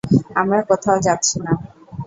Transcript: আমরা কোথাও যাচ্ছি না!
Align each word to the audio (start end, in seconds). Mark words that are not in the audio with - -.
আমরা 0.35 0.59
কোথাও 0.69 0.97
যাচ্ছি 0.99 1.37
না! 1.39 1.53